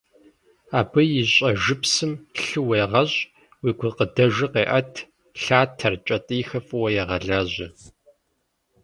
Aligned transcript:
Абы 0.79 1.01
и 1.19 1.23
щӏэжыпсым 1.33 2.11
лъы 2.43 2.59
уегъэщӏ, 2.67 3.17
уи 3.61 3.71
гукъыдэжыр 3.79 4.51
къеӏэт, 4.53 4.93
лъатэр, 5.41 5.93
кӏэтӏийхэр 6.05 6.63
фӏыуэ 6.67 6.89
егъэлажьэ. 7.01 7.67